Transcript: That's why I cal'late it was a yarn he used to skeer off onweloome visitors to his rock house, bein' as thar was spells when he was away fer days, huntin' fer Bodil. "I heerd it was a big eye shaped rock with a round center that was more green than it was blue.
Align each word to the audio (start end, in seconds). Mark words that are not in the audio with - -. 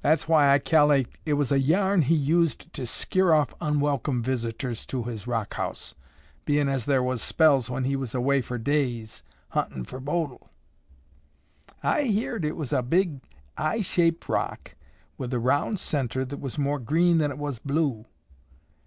That's 0.00 0.26
why 0.26 0.50
I 0.54 0.60
cal'late 0.60 1.08
it 1.26 1.34
was 1.34 1.52
a 1.52 1.60
yarn 1.60 2.00
he 2.00 2.14
used 2.14 2.72
to 2.72 2.86
skeer 2.86 3.34
off 3.34 3.52
onweloome 3.60 4.22
visitors 4.22 4.86
to 4.86 5.02
his 5.02 5.26
rock 5.26 5.52
house, 5.52 5.94
bein' 6.46 6.70
as 6.70 6.86
thar 6.86 7.02
was 7.02 7.20
spells 7.20 7.68
when 7.68 7.84
he 7.84 7.94
was 7.94 8.14
away 8.14 8.40
fer 8.40 8.56
days, 8.56 9.22
huntin' 9.50 9.84
fer 9.84 10.00
Bodil. 10.00 10.48
"I 11.82 12.04
heerd 12.04 12.46
it 12.46 12.56
was 12.56 12.72
a 12.72 12.80
big 12.80 13.20
eye 13.58 13.82
shaped 13.82 14.26
rock 14.30 14.74
with 15.18 15.34
a 15.34 15.38
round 15.38 15.78
center 15.78 16.24
that 16.24 16.40
was 16.40 16.56
more 16.58 16.78
green 16.78 17.18
than 17.18 17.30
it 17.30 17.36
was 17.36 17.58
blue. 17.58 18.06